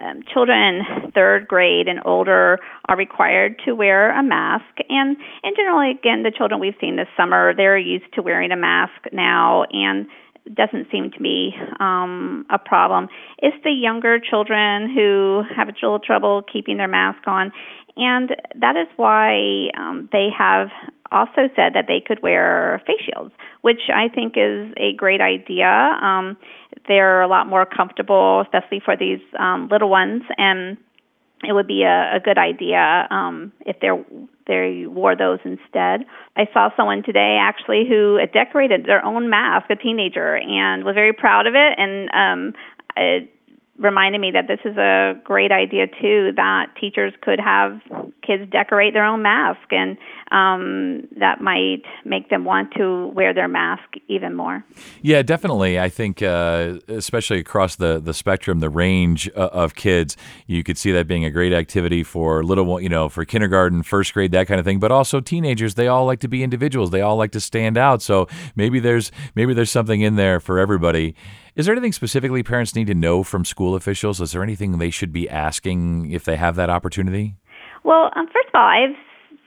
um, 0.00 0.22
children 0.32 0.82
third 1.14 1.46
grade 1.46 1.88
and 1.88 2.00
older 2.04 2.58
are 2.88 2.96
required 2.96 3.60
to 3.64 3.74
wear 3.74 4.18
a 4.18 4.22
mask 4.22 4.64
and 4.88 5.16
and 5.42 5.56
generally 5.56 5.90
again 5.90 6.22
the 6.22 6.30
children 6.30 6.60
we've 6.60 6.74
seen 6.80 6.96
this 6.96 7.08
summer 7.16 7.54
they're 7.54 7.76
used 7.76 8.10
to 8.14 8.22
wearing 8.22 8.50
a 8.50 8.56
mask 8.56 9.12
now 9.12 9.64
and 9.72 10.06
doesn't 10.52 10.90
seem 10.90 11.10
to 11.12 11.20
be 11.20 11.52
um, 11.78 12.46
a 12.50 12.58
problem. 12.58 13.08
It's 13.38 13.56
the 13.64 13.70
younger 13.70 14.18
children 14.18 14.92
who 14.94 15.42
have 15.54 15.68
a 15.68 15.72
little 15.72 15.98
trouble 15.98 16.42
keeping 16.50 16.76
their 16.76 16.88
mask 16.88 17.26
on, 17.26 17.52
And 17.96 18.36
that 18.54 18.76
is 18.76 18.88
why 18.96 19.68
um, 19.76 20.08
they 20.12 20.28
have 20.36 20.68
also 21.12 21.48
said 21.56 21.74
that 21.74 21.86
they 21.88 22.00
could 22.00 22.22
wear 22.22 22.80
face 22.86 23.00
shields, 23.04 23.32
which 23.62 23.80
I 23.92 24.08
think 24.08 24.34
is 24.36 24.72
a 24.76 24.94
great 24.94 25.20
idea. 25.20 25.66
Um, 25.66 26.36
they're 26.86 27.20
a 27.22 27.28
lot 27.28 27.46
more 27.46 27.66
comfortable, 27.66 28.42
especially 28.42 28.80
for 28.84 28.96
these 28.96 29.20
um, 29.38 29.68
little 29.70 29.90
ones, 29.90 30.22
and 30.38 30.76
it 31.42 31.52
would 31.52 31.66
be 31.66 31.82
a, 31.82 32.16
a 32.16 32.20
good 32.20 32.38
idea 32.38 33.06
um, 33.10 33.52
if 33.66 33.80
they 33.80 33.88
they 34.46 34.86
wore 34.86 35.16
those 35.16 35.38
instead. 35.44 36.04
I 36.36 36.48
saw 36.52 36.70
someone 36.76 37.02
today 37.02 37.38
actually 37.40 37.86
who 37.88 38.18
decorated 38.32 38.84
their 38.84 39.04
own 39.04 39.30
mask, 39.30 39.70
a 39.70 39.76
teenager, 39.76 40.36
and 40.36 40.84
was 40.84 40.94
very 40.94 41.12
proud 41.12 41.46
of 41.46 41.54
it. 41.54 41.78
And 41.78 42.10
um, 42.12 42.54
it, 42.96 43.32
reminded 43.80 44.20
me 44.20 44.30
that 44.30 44.46
this 44.46 44.60
is 44.64 44.76
a 44.76 45.14
great 45.24 45.50
idea 45.50 45.86
too 45.86 46.32
that 46.36 46.66
teachers 46.78 47.14
could 47.22 47.40
have 47.40 47.80
kids 48.22 48.48
decorate 48.50 48.92
their 48.92 49.04
own 49.04 49.22
mask 49.22 49.72
and 49.72 49.96
um, 50.30 51.08
that 51.18 51.40
might 51.40 51.82
make 52.04 52.28
them 52.28 52.44
want 52.44 52.72
to 52.76 53.08
wear 53.08 53.32
their 53.32 53.48
mask 53.48 53.94
even 54.06 54.34
more. 54.34 54.64
Yeah 55.02 55.22
definitely. 55.22 55.80
I 55.80 55.88
think 55.88 56.22
uh, 56.22 56.78
especially 56.88 57.38
across 57.38 57.76
the, 57.76 57.98
the 57.98 58.12
spectrum 58.12 58.60
the 58.60 58.68
range 58.68 59.30
uh, 59.34 59.48
of 59.52 59.74
kids 59.74 60.16
you 60.46 60.62
could 60.62 60.76
see 60.76 60.92
that 60.92 61.08
being 61.08 61.24
a 61.24 61.30
great 61.30 61.52
activity 61.52 62.02
for 62.02 62.44
little 62.44 62.80
you 62.80 62.88
know 62.88 63.08
for 63.08 63.24
kindergarten 63.24 63.82
first 63.82 64.12
grade 64.12 64.32
that 64.32 64.46
kind 64.46 64.60
of 64.60 64.66
thing 64.66 64.78
but 64.78 64.92
also 64.92 65.20
teenagers. 65.20 65.74
They 65.74 65.88
all 65.88 66.04
like 66.04 66.20
to 66.20 66.28
be 66.28 66.42
individuals. 66.42 66.90
They 66.90 67.00
all 67.00 67.16
like 67.16 67.32
to 67.32 67.40
stand 67.40 67.78
out. 67.78 68.02
So 68.02 68.28
maybe 68.54 68.78
there's 68.78 69.10
maybe 69.34 69.54
there's 69.54 69.70
something 69.70 70.02
in 70.02 70.16
there 70.16 70.38
for 70.38 70.58
everybody 70.58 71.14
is 71.56 71.66
there 71.66 71.74
anything 71.74 71.92
specifically 71.92 72.42
parents 72.42 72.74
need 72.74 72.86
to 72.86 72.94
know 72.94 73.22
from 73.22 73.44
school 73.44 73.74
officials? 73.74 74.20
Is 74.20 74.32
there 74.32 74.42
anything 74.42 74.78
they 74.78 74.90
should 74.90 75.12
be 75.12 75.28
asking 75.28 76.10
if 76.10 76.24
they 76.24 76.36
have 76.36 76.56
that 76.56 76.70
opportunity? 76.70 77.36
Well, 77.84 78.10
um, 78.16 78.26
first 78.26 78.48
of 78.48 78.54
all, 78.54 78.66
I've 78.66 78.96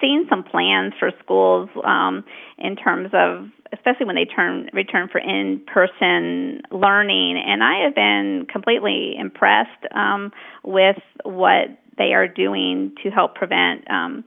seen 0.01 0.25
some 0.29 0.43
plans 0.43 0.93
for 1.00 1.12
schools 1.24 1.69
um, 1.83 2.24
in 2.57 2.75
terms 2.75 3.10
of, 3.13 3.48
especially 3.72 4.05
when 4.05 4.15
they 4.15 4.25
turn 4.25 4.69
return 4.74 5.07
for 5.12 5.19
in-person 5.19 6.62
learning, 6.72 7.41
and 7.45 7.63
I 7.63 7.83
have 7.83 7.95
been 7.95 8.45
completely 8.51 9.15
impressed 9.17 9.86
um, 9.95 10.31
with 10.63 10.98
what 11.24 11.67
they 11.98 12.13
are 12.13 12.27
doing 12.27 12.93
to 13.03 13.10
help 13.10 13.36
prevent 13.36 13.89
um, 13.89 14.24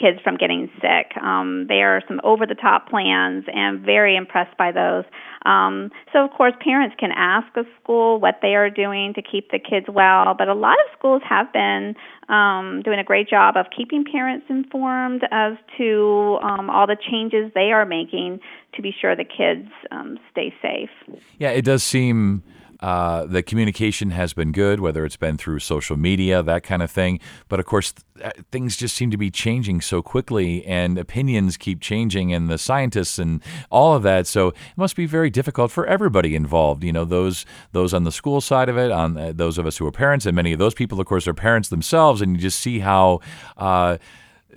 kids 0.00 0.18
from 0.22 0.36
getting 0.36 0.70
sick. 0.80 1.16
Um, 1.22 1.66
there 1.68 1.96
are 1.96 2.02
some 2.08 2.20
over 2.24 2.46
the 2.46 2.54
top 2.54 2.88
plans 2.88 3.44
and 3.52 3.80
very 3.80 4.16
impressed 4.16 4.56
by 4.56 4.72
those. 4.72 5.04
Um, 5.44 5.90
so, 6.12 6.24
of 6.24 6.30
course, 6.30 6.54
parents 6.60 6.96
can 6.98 7.10
ask 7.14 7.48
a 7.56 7.64
school 7.82 8.20
what 8.20 8.38
they 8.42 8.54
are 8.54 8.70
doing 8.70 9.14
to 9.14 9.22
keep 9.22 9.50
the 9.50 9.58
kids 9.58 9.86
well, 9.88 10.34
but 10.36 10.48
a 10.48 10.54
lot 10.54 10.76
of 10.80 10.98
schools 10.98 11.22
have 11.28 11.52
been 11.52 11.94
um, 12.28 12.82
doing 12.84 12.98
a 12.98 13.04
great 13.04 13.28
job 13.28 13.56
of 13.56 13.66
keeping 13.76 14.04
parents 14.04 14.46
informed 14.48 15.22
as 15.30 15.54
to 15.78 16.38
um, 16.42 16.70
all 16.70 16.86
the 16.86 16.96
changes 17.10 17.50
they 17.54 17.72
are 17.72 17.84
making 17.84 18.40
to 18.74 18.82
be 18.82 18.94
sure 18.98 19.16
the 19.16 19.24
kids 19.24 19.68
um, 19.90 20.18
stay 20.30 20.54
safe. 20.62 20.90
Yeah, 21.38 21.50
it 21.50 21.64
does 21.64 21.82
seem 21.82 22.42
uh, 22.80 23.26
the 23.26 23.42
communication 23.42 24.10
has 24.10 24.32
been 24.32 24.52
good, 24.52 24.80
whether 24.80 25.04
it's 25.04 25.16
been 25.16 25.36
through 25.36 25.58
social 25.58 25.96
media, 25.96 26.42
that 26.42 26.62
kind 26.62 26.82
of 26.82 26.90
thing. 26.90 27.20
But 27.48 27.60
of 27.60 27.66
course, 27.66 27.92
th- 27.92 28.24
uh, 28.24 28.42
things 28.50 28.76
just 28.76 28.96
seem 28.96 29.10
to 29.10 29.16
be 29.16 29.30
changing 29.30 29.82
so 29.82 30.02
quickly, 30.02 30.64
and 30.64 30.98
opinions 30.98 31.56
keep 31.56 31.80
changing, 31.80 32.32
and 32.32 32.48
the 32.48 32.58
scientists 32.58 33.18
and 33.18 33.42
all 33.70 33.94
of 33.94 34.02
that. 34.04 34.26
So 34.26 34.48
it 34.48 34.54
must 34.76 34.96
be 34.96 35.06
very 35.06 35.30
difficult 35.30 35.70
for 35.70 35.86
everybody 35.86 36.34
involved. 36.34 36.82
You 36.82 36.92
know, 36.92 37.04
those 37.04 37.44
those 37.72 37.92
on 37.92 38.04
the 38.04 38.12
school 38.12 38.40
side 38.40 38.68
of 38.68 38.78
it, 38.78 38.90
on 38.90 39.16
uh, 39.16 39.32
those 39.34 39.58
of 39.58 39.66
us 39.66 39.76
who 39.76 39.86
are 39.86 39.92
parents, 39.92 40.24
and 40.24 40.34
many 40.34 40.52
of 40.52 40.58
those 40.58 40.74
people, 40.74 41.00
of 41.00 41.06
course, 41.06 41.28
are 41.28 41.34
parents 41.34 41.68
themselves, 41.68 42.22
and 42.22 42.36
you 42.36 42.38
just 42.42 42.60
see 42.60 42.78
how. 42.78 43.20
Uh, 43.56 43.98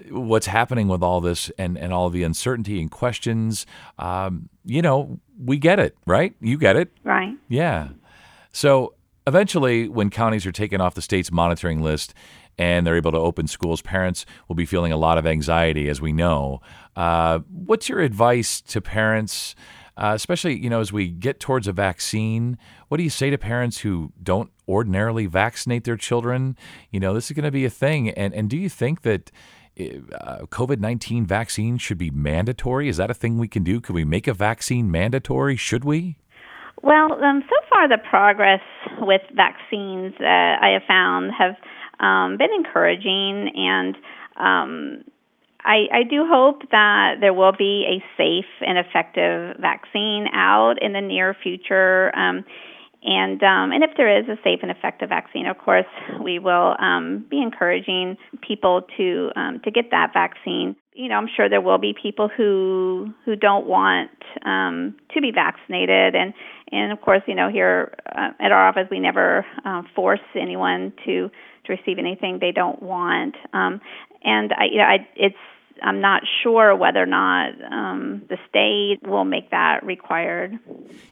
what's 0.10 0.48
happening 0.48 0.88
with 0.88 1.04
all 1.04 1.22
this 1.22 1.52
and, 1.58 1.78
and 1.78 1.94
all 1.94 2.10
the 2.10 2.24
uncertainty 2.24 2.82
and 2.82 2.92
questions, 2.92 3.66
um, 4.00 4.50
you 4.66 4.82
know, 4.82 5.20
we 5.42 5.58
get 5.58 5.80
it, 5.80 5.96
right? 6.06 6.36
You 6.42 6.58
get 6.58 6.76
it. 6.76 6.92
Right. 7.04 7.38
Yeah. 7.48 7.90
So 8.54 8.94
eventually, 9.28 9.90
when 9.90 10.10
counties 10.10 10.46
are 10.46 10.52
taken 10.52 10.80
off 10.80 10.94
the 10.94 11.02
state's 11.02 11.32
monitoring 11.32 11.82
list 11.82 12.14
and 12.58 12.86
they're 12.86 12.96
able 12.96 13.12
to 13.12 13.18
open 13.18 13.48
schools, 13.48 13.82
parents 13.82 14.26
will 14.48 14.56
be 14.56 14.66
feeling 14.66 14.92
a 14.92 14.98
lot 14.98 15.18
of 15.18 15.26
anxiety, 15.26 15.90
as 15.90 16.00
we 16.00 16.14
know. 16.14 16.62
Uh, 16.96 17.40
what's 17.50 17.90
your 17.90 18.00
advice 18.00 18.62
to 18.62 18.80
parents? 18.80 19.56
Uh, 19.98 20.14
especially, 20.16 20.58
you 20.58 20.70
know, 20.70 20.80
as 20.80 20.94
we 20.94 21.08
get 21.08 21.40
towards 21.40 21.68
a 21.68 21.72
vaccine, 21.72 22.58
what 22.88 22.98
do 22.98 23.04
you 23.04 23.10
say 23.10 23.30
to 23.30 23.38
parents 23.38 23.80
who 23.80 24.12
don't 24.22 24.52
ordinarily 24.68 25.26
vaccinate 25.26 25.84
their 25.84 25.98
children? 25.98 26.56
You 26.92 27.00
know, 27.00 27.14
this 27.14 27.30
is 27.30 27.36
going 27.36 27.46
to 27.46 27.52
be 27.52 27.66
a 27.66 27.70
thing. 27.70 28.10
And, 28.10 28.34
and 28.34 28.50
do 28.50 28.58
you 28.58 28.70
think 28.70 29.02
that 29.02 29.32
uh, 29.80 30.46
COVID 30.50 30.80
19 30.80 31.26
vaccine 31.26 31.78
should 31.78 31.98
be 31.98 32.12
mandatory? 32.12 32.88
Is 32.88 32.98
that 32.98 33.10
a 33.10 33.16
thing 33.16 33.38
we 33.38 33.48
can 33.48 33.64
do? 33.64 33.82
Can 33.82 33.96
we 33.96 34.06
make 34.06 34.28
a 34.28 34.34
vaccine 34.34 34.90
mandatory? 34.92 35.56
Should 35.56 35.84
we? 35.84 36.18
Well, 36.84 37.14
um, 37.24 37.44
so 37.50 37.56
far 37.70 37.88
the 37.88 37.98
progress 37.98 38.60
with 39.00 39.22
vaccines 39.34 40.14
uh, 40.20 40.26
I 40.26 40.72
have 40.74 40.84
found 40.86 41.32
have 41.32 41.56
um, 42.02 42.38
been 42.38 42.52
encouraging, 42.54 43.52
and 43.56 43.96
um, 44.36 45.04
I, 45.64 45.88
I 45.94 46.04
do 46.04 46.26
hope 46.28 46.70
that 46.72 47.16
there 47.22 47.34
will 47.34 47.54
be 47.58 47.88
a 47.88 48.04
safe 48.18 48.52
and 48.60 48.78
effective 48.78 49.56
vaccine 49.62 50.28
out 50.34 50.76
in 50.82 50.92
the 50.92 51.00
near 51.00 51.34
future. 51.42 52.14
Um, 52.18 52.44
and 53.02 53.42
um, 53.44 53.72
and 53.72 53.82
if 53.82 53.92
there 53.96 54.20
is 54.20 54.28
a 54.28 54.36
safe 54.44 54.60
and 54.62 54.70
effective 54.70 55.08
vaccine, 55.08 55.46
of 55.48 55.58
course, 55.58 55.86
we 56.22 56.38
will 56.38 56.76
um, 56.80 57.26
be 57.30 57.42
encouraging 57.42 58.18
people 58.46 58.82
to 58.98 59.30
to 59.64 59.72
get 59.72 59.92
that 59.92 60.12
vaccine 60.14 60.76
you 60.96 61.10
know, 61.10 61.16
I'm 61.16 61.28
sure 61.36 61.50
there 61.50 61.62
will 61.62 61.78
be 61.78 61.96
people 62.00 62.30
who 62.36 63.14
who 63.26 63.36
don't 63.36 63.66
want 63.66 64.12
um, 64.46 64.96
to 65.14 65.22
be 65.22 65.32
vaccinated, 65.32 66.16
and 66.16 66.34
and 66.74 66.92
of 66.92 67.02
course, 67.02 67.22
you 67.28 67.36
know, 67.36 67.50
here 67.50 67.94
uh, 68.16 68.32
at 68.40 68.52
our 68.52 68.68
office, 68.68 68.88
we 68.90 69.00
never 69.00 69.46
uh, 69.64 69.84
force 69.96 70.20
anyone 70.36 70.92
to 71.06 71.30
to 71.66 71.72
receive 71.72 71.98
anything 71.98 72.40
they 72.40 72.52
don't 72.52 72.82
want. 72.82 73.36
Um, 73.54 73.80
and 74.24 74.52
I, 74.54 74.66
you 74.66 74.78
know, 74.80 74.84
I, 74.84 75.08
it's 75.16 75.36
I'm 75.82 76.02
not 76.02 76.24
sure 76.42 76.76
whether 76.76 77.02
or 77.02 77.08
not 77.08 77.50
um, 77.72 78.24
the 78.30 78.38
state 78.50 79.00
will 79.08 79.26
make 79.26 79.52
that 79.52 79.84
required. 79.86 80.58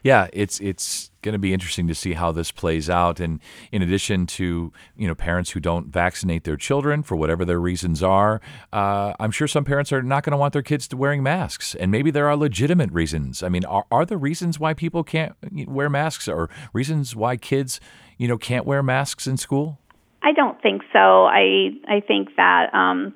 Yeah, 0.02 0.28
it's 0.32 0.60
it's 0.60 1.10
going 1.22 1.32
to 1.32 1.38
be 1.38 1.52
interesting 1.52 1.86
to 1.88 1.94
see 1.94 2.12
how 2.12 2.32
this 2.32 2.50
plays 2.50 2.90
out. 2.90 3.20
And 3.20 3.40
in 3.70 3.82
addition 3.82 4.26
to 4.26 4.72
you 4.96 5.08
know 5.08 5.14
parents 5.14 5.50
who 5.50 5.60
don't 5.60 5.88
vaccinate 5.88 6.44
their 6.44 6.56
children 6.56 7.02
for 7.02 7.16
whatever 7.16 7.44
their 7.44 7.60
reasons 7.60 8.02
are, 8.02 8.40
uh, 8.72 9.14
I'm 9.18 9.30
sure 9.30 9.48
some 9.48 9.64
parents 9.64 9.92
are 9.92 10.02
not 10.02 10.24
going 10.24 10.32
to 10.32 10.38
want 10.38 10.52
their 10.52 10.62
kids 10.62 10.86
to 10.88 10.96
wearing 10.96 11.22
masks. 11.22 11.74
And 11.74 11.90
maybe 11.90 12.10
there 12.10 12.28
are 12.28 12.36
legitimate 12.36 12.92
reasons. 12.92 13.42
I 13.42 13.48
mean, 13.48 13.64
are 13.64 13.86
are 13.90 14.06
there 14.06 14.18
reasons 14.18 14.58
why 14.58 14.74
people 14.74 15.04
can't 15.04 15.34
wear 15.66 15.90
masks, 15.90 16.28
or 16.28 16.48
reasons 16.72 17.16
why 17.16 17.36
kids 17.36 17.80
you 18.18 18.28
know 18.28 18.38
can't 18.38 18.66
wear 18.66 18.82
masks 18.82 19.26
in 19.26 19.36
school? 19.36 19.78
I 20.22 20.32
don't 20.32 20.60
think 20.62 20.82
so. 20.92 21.26
I 21.26 21.70
I 21.88 22.00
think 22.00 22.36
that. 22.36 22.72
Um, 22.74 23.14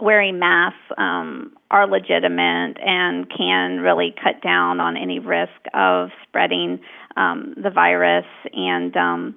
wearing 0.00 0.38
masks 0.38 0.78
um, 0.98 1.52
are 1.70 1.86
legitimate 1.86 2.76
and 2.84 3.28
can 3.30 3.78
really 3.80 4.14
cut 4.22 4.42
down 4.42 4.80
on 4.80 4.96
any 4.96 5.18
risk 5.18 5.50
of 5.74 6.10
spreading 6.28 6.80
um, 7.16 7.54
the 7.62 7.70
virus 7.70 8.26
and 8.52 8.96
um, 8.96 9.34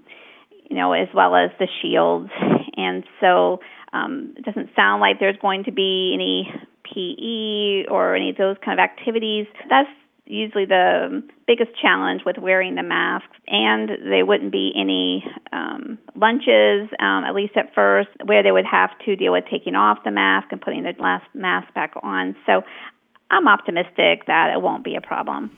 you 0.70 0.76
know 0.76 0.94
as 0.94 1.08
well 1.14 1.36
as 1.36 1.52
the 1.60 1.68
shields 1.82 2.30
and 2.78 3.04
so 3.22 3.60
um, 3.94 4.34
it 4.38 4.44
doesn't 4.44 4.70
sound 4.76 5.02
like 5.02 5.20
there's 5.20 5.38
going 5.42 5.64
to 5.64 5.72
be 5.72 6.12
any 6.14 6.52
PE 6.84 7.90
or 7.90 8.16
any 8.16 8.30
of 8.30 8.38
those 8.38 8.58
kind 8.64 8.80
of 8.80 8.84
activities. 8.84 9.48
That's 9.70 9.90
usually 10.26 10.66
the 10.66 11.24
biggest 11.48 11.72
challenge 11.80 12.22
with 12.26 12.38
wearing 12.38 12.76
the 12.76 12.84
masks, 12.84 13.38
and 13.48 13.90
there 14.04 14.26
wouldn't 14.26 14.52
be 14.52 14.74
any 14.76 15.24
um, 15.54 15.98
lunches, 16.16 16.90
um, 17.00 17.24
at 17.24 17.36
least 17.36 17.56
at 17.56 17.74
first, 17.74 18.10
where 18.26 18.44
they 18.44 18.52
would 18.52 18.66
have 18.66 18.90
to 19.06 19.16
deal 19.16 19.32
with 19.32 19.46
taking 19.50 19.76
off 19.76 20.00
the 20.04 20.12
mask 20.12 20.48
and 20.52 20.62
putting 20.62 20.84
the 20.84 20.94
last 21.00 21.26
mask 21.34 21.74
back 21.74 21.94
on. 22.02 22.36
So 22.46 22.64
I'm 23.30 23.48
optimistic 23.48 24.26
that 24.28 24.52
it 24.54 24.62
won't 24.62 24.84
be 24.84 24.96
a 24.96 25.02
problem. 25.02 25.56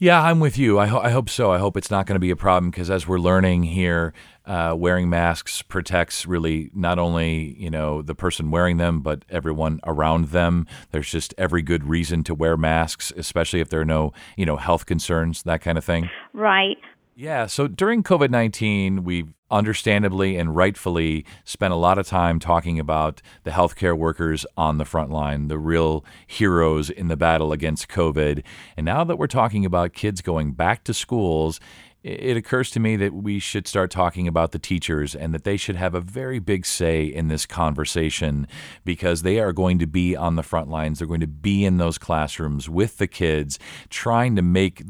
Yeah, 0.00 0.22
I'm 0.22 0.38
with 0.38 0.56
you. 0.56 0.78
I, 0.78 0.86
ho- 0.86 1.00
I 1.00 1.10
hope 1.10 1.28
so. 1.28 1.50
I 1.50 1.58
hope 1.58 1.76
it's 1.76 1.90
not 1.90 2.06
going 2.06 2.14
to 2.14 2.20
be 2.20 2.30
a 2.30 2.36
problem 2.36 2.70
because 2.70 2.88
as 2.88 3.08
we're 3.08 3.18
learning 3.18 3.64
here, 3.64 4.12
uh, 4.46 4.74
wearing 4.76 5.10
masks 5.10 5.60
protects 5.60 6.24
really 6.24 6.70
not 6.72 6.98
only 6.98 7.54
you 7.58 7.68
know 7.68 8.00
the 8.00 8.14
person 8.14 8.50
wearing 8.50 8.76
them, 8.76 9.00
but 9.00 9.24
everyone 9.28 9.80
around 9.84 10.28
them. 10.28 10.66
There's 10.92 11.10
just 11.10 11.34
every 11.36 11.62
good 11.62 11.84
reason 11.84 12.22
to 12.24 12.34
wear 12.34 12.56
masks, 12.56 13.12
especially 13.16 13.60
if 13.60 13.68
there 13.70 13.80
are 13.80 13.84
no 13.84 14.12
you 14.36 14.46
know 14.46 14.56
health 14.56 14.86
concerns, 14.86 15.42
that 15.42 15.60
kind 15.60 15.76
of 15.76 15.84
thing. 15.84 16.08
Right. 16.32 16.76
Yeah. 17.16 17.46
So 17.46 17.66
during 17.66 18.04
COVID 18.04 18.30
19, 18.30 19.02
we've 19.02 19.34
understandably 19.50 20.36
and 20.36 20.54
rightfully 20.54 21.24
spent 21.44 21.72
a 21.72 21.76
lot 21.76 21.98
of 21.98 22.06
time 22.06 22.38
talking 22.38 22.78
about 22.78 23.22
the 23.44 23.50
healthcare 23.50 23.96
workers 23.96 24.44
on 24.56 24.78
the 24.78 24.84
front 24.84 25.10
line, 25.10 25.48
the 25.48 25.58
real 25.58 26.04
heroes 26.26 26.90
in 26.90 27.08
the 27.08 27.16
battle 27.16 27.52
against 27.52 27.88
COVID. 27.88 28.42
And 28.76 28.84
now 28.84 29.04
that 29.04 29.16
we're 29.16 29.26
talking 29.26 29.64
about 29.64 29.92
kids 29.92 30.20
going 30.20 30.52
back 30.52 30.84
to 30.84 30.94
schools, 30.94 31.60
it 32.04 32.36
occurs 32.36 32.70
to 32.70 32.80
me 32.80 32.94
that 32.96 33.12
we 33.12 33.40
should 33.40 33.66
start 33.66 33.90
talking 33.90 34.28
about 34.28 34.52
the 34.52 34.58
teachers 34.58 35.16
and 35.16 35.34
that 35.34 35.42
they 35.42 35.56
should 35.56 35.74
have 35.74 35.94
a 35.94 36.00
very 36.00 36.38
big 36.38 36.64
say 36.64 37.04
in 37.04 37.26
this 37.26 37.44
conversation 37.44 38.46
because 38.84 39.22
they 39.22 39.40
are 39.40 39.52
going 39.52 39.80
to 39.80 39.86
be 39.86 40.14
on 40.14 40.36
the 40.36 40.44
front 40.44 40.70
lines. 40.70 40.98
They're 40.98 41.08
going 41.08 41.20
to 41.20 41.26
be 41.26 41.64
in 41.64 41.78
those 41.78 41.98
classrooms 41.98 42.68
with 42.68 42.98
the 42.98 43.08
kids, 43.08 43.58
trying 43.90 44.36
to 44.36 44.42
make 44.42 44.84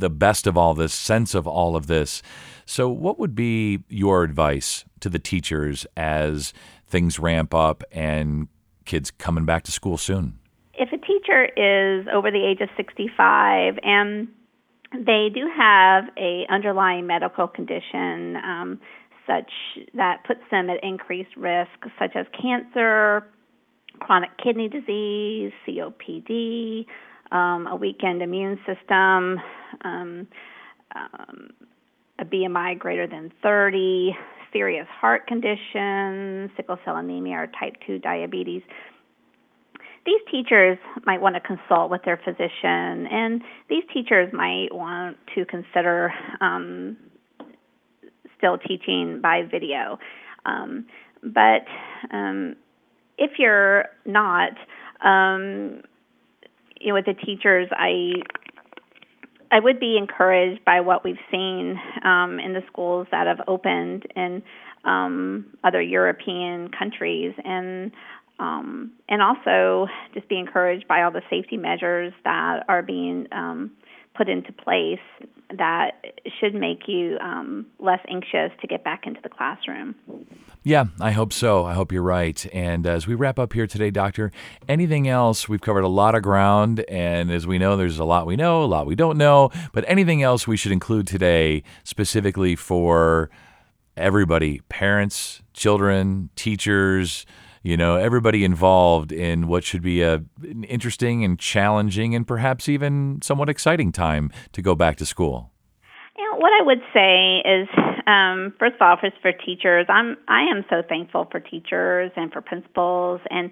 the 0.00 0.10
best 0.10 0.46
of 0.46 0.56
all 0.56 0.74
this, 0.74 0.92
sense 0.92 1.34
of 1.34 1.46
all 1.46 1.76
of 1.76 1.86
this. 1.86 2.22
So, 2.66 2.88
what 2.88 3.18
would 3.18 3.34
be 3.34 3.84
your 3.88 4.24
advice 4.24 4.84
to 5.00 5.08
the 5.08 5.18
teachers 5.18 5.86
as 5.96 6.52
things 6.86 7.18
ramp 7.18 7.54
up 7.54 7.84
and 7.92 8.48
kids 8.84 9.10
coming 9.10 9.44
back 9.44 9.62
to 9.64 9.72
school 9.72 9.96
soon? 9.96 10.38
If 10.74 10.92
a 10.92 10.98
teacher 10.98 11.44
is 11.44 12.06
over 12.12 12.30
the 12.30 12.44
age 12.44 12.60
of 12.60 12.68
65 12.76 13.78
and 13.82 14.28
they 14.92 15.28
do 15.32 15.48
have 15.56 16.04
a 16.16 16.46
underlying 16.48 17.06
medical 17.06 17.46
condition 17.46 18.36
um, 18.36 18.80
such 19.26 19.50
that 19.94 20.24
puts 20.26 20.40
them 20.50 20.68
at 20.70 20.82
increased 20.82 21.36
risk, 21.36 21.70
such 21.98 22.16
as 22.16 22.26
cancer, 22.40 23.26
chronic 24.00 24.30
kidney 24.42 24.68
disease, 24.68 25.52
COPD, 25.66 26.86
um, 27.32 27.66
a 27.66 27.76
weakened 27.76 28.22
immune 28.22 28.58
system, 28.66 29.40
um, 29.84 30.26
um, 30.94 31.50
a 32.18 32.24
BMI 32.24 32.78
greater 32.78 33.06
than 33.06 33.32
30, 33.42 34.16
serious 34.52 34.86
heart 34.90 35.26
conditions, 35.26 36.50
sickle 36.56 36.78
cell 36.84 36.96
anemia, 36.96 37.36
or 37.36 37.46
type 37.46 37.76
2 37.86 37.98
diabetes 37.98 38.62
these 40.06 40.20
teachers 40.30 40.78
might 41.04 41.20
want 41.20 41.34
to 41.34 41.40
consult 41.40 41.90
with 41.90 42.02
their 42.04 42.16
physician, 42.16 43.06
and 43.06 43.42
these 43.68 43.84
teachers 43.92 44.32
might 44.32 44.68
want 44.72 45.16
to 45.34 45.44
consider 45.44 46.12
um, 46.40 46.96
still 48.38 48.56
teaching 48.58 49.20
by 49.22 49.42
video. 49.42 49.98
Um, 50.46 50.86
but 51.22 51.64
um, 52.12 52.56
if 53.18 53.32
you're 53.38 53.86
not, 54.06 54.52
um, 55.04 55.82
you 56.80 56.88
know, 56.88 56.94
with 56.94 57.06
the 57.06 57.14
teachers, 57.14 57.68
I 57.72 58.12
I 59.52 59.58
would 59.58 59.80
be 59.80 59.96
encouraged 59.96 60.64
by 60.64 60.80
what 60.80 61.04
we've 61.04 61.18
seen 61.30 61.78
um, 62.04 62.38
in 62.38 62.52
the 62.52 62.62
schools 62.68 63.08
that 63.10 63.26
have 63.26 63.40
opened 63.48 64.06
in 64.14 64.42
um, 64.84 65.46
other 65.64 65.82
European 65.82 66.70
countries, 66.70 67.34
and 67.44 67.92
um, 68.38 68.92
and 69.08 69.20
also 69.20 69.88
just 70.14 70.28
be 70.28 70.38
encouraged 70.38 70.88
by 70.88 71.02
all 71.02 71.10
the 71.10 71.22
safety 71.28 71.56
measures 71.56 72.12
that 72.24 72.64
are 72.68 72.82
being 72.82 73.26
um, 73.32 73.72
put 74.14 74.28
into 74.28 74.52
place 74.52 74.98
that 75.56 76.14
should 76.38 76.54
make 76.54 76.86
you 76.86 77.18
um, 77.20 77.66
less 77.78 78.00
anxious 78.08 78.52
to 78.60 78.66
get 78.66 78.84
back 78.84 79.06
into 79.06 79.20
the 79.22 79.28
classroom. 79.28 79.94
Yeah, 80.62 80.86
I 81.00 81.10
hope 81.12 81.32
so. 81.32 81.64
I 81.64 81.74
hope 81.74 81.90
you're 81.90 82.02
right. 82.02 82.46
And 82.52 82.86
as 82.86 83.06
we 83.06 83.14
wrap 83.14 83.38
up 83.38 83.52
here 83.52 83.66
today, 83.66 83.90
Doctor, 83.90 84.30
anything 84.68 85.08
else? 85.08 85.48
We've 85.48 85.60
covered 85.60 85.84
a 85.84 85.88
lot 85.88 86.14
of 86.14 86.22
ground, 86.22 86.80
and 86.88 87.30
as 87.30 87.46
we 87.46 87.58
know, 87.58 87.76
there's 87.76 87.98
a 87.98 88.04
lot 88.04 88.26
we 88.26 88.36
know, 88.36 88.62
a 88.62 88.66
lot 88.66 88.86
we 88.86 88.94
don't 88.94 89.16
know, 89.16 89.50
but 89.72 89.84
anything 89.88 90.22
else 90.22 90.46
we 90.46 90.56
should 90.56 90.72
include 90.72 91.06
today 91.06 91.62
specifically 91.82 92.54
for 92.54 93.30
everybody 93.96 94.60
parents, 94.68 95.42
children, 95.52 96.30
teachers? 96.36 97.26
You 97.62 97.76
know, 97.76 97.96
everybody 97.96 98.44
involved 98.44 99.12
in 99.12 99.46
what 99.46 99.64
should 99.64 99.82
be 99.82 100.02
a, 100.02 100.22
an 100.42 100.64
interesting 100.64 101.24
and 101.24 101.38
challenging 101.38 102.14
and 102.14 102.26
perhaps 102.26 102.68
even 102.68 103.20
somewhat 103.22 103.48
exciting 103.48 103.92
time 103.92 104.30
to 104.52 104.62
go 104.62 104.74
back 104.74 104.96
to 104.96 105.06
school? 105.06 105.50
You 106.16 106.24
know, 106.24 106.38
what 106.38 106.52
I 106.52 106.64
would 106.64 106.80
say 106.94 107.42
is, 107.48 107.68
um, 108.06 108.54
first 108.58 108.76
of 108.76 108.82
all, 108.82 108.96
for, 108.98 109.10
for 109.20 109.32
teachers, 109.32 109.86
I'm 109.88 110.16
I 110.28 110.42
am 110.50 110.64
so 110.70 110.82
thankful 110.88 111.28
for 111.30 111.40
teachers 111.40 112.10
and 112.16 112.32
for 112.32 112.40
principals, 112.40 113.20
and 113.28 113.50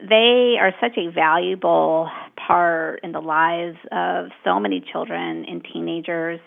they 0.00 0.56
are 0.60 0.72
such 0.80 0.98
a 0.98 1.10
valuable 1.10 2.08
part 2.36 3.00
in 3.04 3.12
the 3.12 3.20
lives 3.20 3.78
of 3.92 4.26
so 4.42 4.58
many 4.58 4.84
children 4.92 5.44
and 5.48 5.64
teenagers 5.72 6.40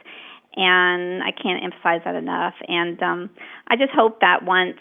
and 0.58 1.24
I 1.24 1.32
can't 1.32 1.64
emphasize 1.64 2.02
that 2.04 2.16
enough. 2.16 2.56
And 2.68 3.02
um, 3.02 3.30
I 3.68 3.76
just 3.76 3.92
hope 3.94 4.20
that 4.22 4.44
once 4.44 4.78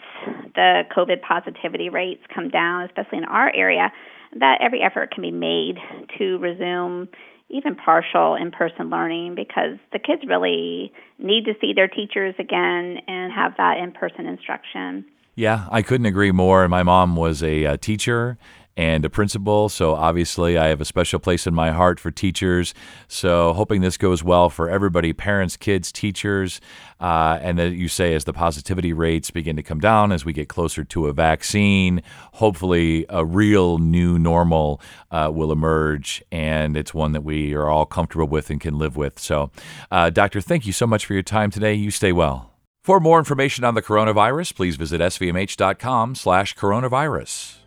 the 0.55 0.83
COVID 0.95 1.21
positivity 1.21 1.89
rates 1.89 2.23
come 2.33 2.49
down, 2.49 2.83
especially 2.83 3.19
in 3.19 3.25
our 3.25 3.53
area, 3.55 3.91
that 4.39 4.57
every 4.61 4.81
effort 4.81 5.11
can 5.11 5.21
be 5.21 5.31
made 5.31 5.75
to 6.17 6.37
resume 6.39 7.07
even 7.49 7.75
partial 7.75 8.35
in 8.35 8.51
person 8.51 8.89
learning 8.89 9.35
because 9.35 9.77
the 9.93 9.99
kids 9.99 10.23
really 10.27 10.91
need 11.17 11.45
to 11.45 11.53
see 11.61 11.71
their 11.73 11.87
teachers 11.87 12.35
again 12.39 12.97
and 13.07 13.31
have 13.31 13.53
that 13.57 13.77
in 13.77 13.91
person 13.91 14.25
instruction. 14.25 15.05
Yeah, 15.35 15.67
I 15.71 15.83
couldn't 15.83 16.07
agree 16.07 16.31
more. 16.31 16.67
My 16.67 16.83
mom 16.83 17.15
was 17.15 17.43
a, 17.43 17.63
a 17.63 17.73
uh, 17.73 17.77
teacher 17.77 18.37
and 18.77 19.03
a 19.03 19.09
principal. 19.09 19.67
So 19.67 19.95
obviously, 19.95 20.57
I 20.57 20.67
have 20.67 20.79
a 20.79 20.85
special 20.85 21.19
place 21.19 21.47
in 21.47 21.55
my 21.55 21.71
heart 21.71 21.99
for 21.99 22.11
teachers. 22.11 22.75
So 23.07 23.53
hoping 23.53 23.81
this 23.81 23.97
goes 23.97 24.23
well 24.23 24.49
for 24.49 24.69
everybody 24.69 25.11
parents, 25.11 25.57
kids, 25.57 25.91
teachers. 25.91 26.61
Uh, 26.99 27.37
and 27.41 27.59
that 27.59 27.73
you 27.73 27.87
say 27.87 28.15
as 28.15 28.23
the 28.23 28.33
positivity 28.33 28.91
rates 28.91 29.29
begin 29.29 29.55
to 29.55 29.61
come 29.61 29.79
down, 29.79 30.11
as 30.11 30.25
we 30.25 30.33
get 30.33 30.47
closer 30.47 30.83
to 30.83 31.07
a 31.07 31.13
vaccine, 31.13 32.01
hopefully 32.33 33.05
a 33.09 33.23
real 33.23 33.77
new 33.77 34.17
normal 34.17 34.81
uh, 35.11 35.29
will 35.33 35.51
emerge. 35.51 36.23
And 36.31 36.75
it's 36.77 36.93
one 36.93 37.11
that 37.11 37.21
we 37.23 37.53
are 37.53 37.69
all 37.69 37.85
comfortable 37.85 38.27
with 38.27 38.49
and 38.49 38.59
can 38.61 38.77
live 38.77 38.95
with. 38.95 39.19
So, 39.19 39.51
uh, 39.91 40.09
Doctor, 40.09 40.41
thank 40.41 40.65
you 40.65 40.73
so 40.73 40.87
much 40.87 41.05
for 41.05 41.13
your 41.13 41.23
time 41.23 41.51
today. 41.51 41.73
You 41.73 41.91
stay 41.91 42.11
well. 42.11 42.51
For 42.83 42.99
more 42.99 43.19
information 43.19 43.63
on 43.63 43.73
the 43.73 43.81
coronavirus, 43.81 44.55
please 44.55 44.75
visit 44.75 45.01
svmh.com 45.01 46.15
slash 46.15 46.55
coronavirus. 46.55 47.57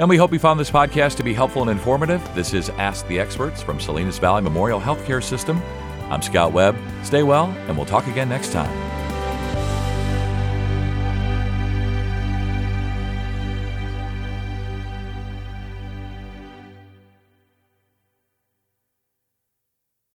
And 0.00 0.08
we 0.08 0.16
hope 0.16 0.32
you 0.32 0.38
found 0.38 0.58
this 0.58 0.70
podcast 0.70 1.18
to 1.18 1.22
be 1.22 1.34
helpful 1.34 1.60
and 1.60 1.70
informative. 1.70 2.26
This 2.34 2.54
is 2.54 2.70
Ask 2.70 3.06
the 3.06 3.20
Experts 3.20 3.60
from 3.60 3.78
Salinas 3.78 4.18
Valley 4.18 4.40
Memorial 4.40 4.80
Healthcare 4.80 5.22
System. 5.22 5.60
I'm 6.08 6.22
Scott 6.22 6.54
Webb. 6.54 6.74
Stay 7.02 7.22
well, 7.22 7.54
and 7.68 7.76
we'll 7.76 7.84
talk 7.84 8.06
again 8.06 8.30
next 8.30 8.50
time. 8.50 8.70